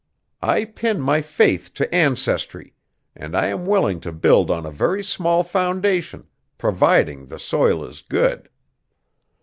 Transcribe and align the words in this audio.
I 0.41 0.65
pin 0.65 0.99
my 0.99 1.21
faith 1.21 1.75
to 1.75 1.93
ancestry, 1.93 2.73
and 3.15 3.37
I 3.37 3.49
am 3.49 3.67
willing 3.67 3.99
to 3.99 4.11
build 4.11 4.49
on 4.49 4.65
a 4.65 4.71
very 4.71 5.03
small 5.03 5.43
foundation, 5.43 6.25
providing 6.57 7.27
the 7.27 7.37
soil 7.37 7.85
is 7.85 8.01
good. 8.01 8.49